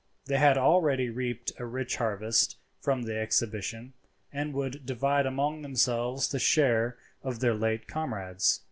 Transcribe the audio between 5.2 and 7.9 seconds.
among themselves the share of their late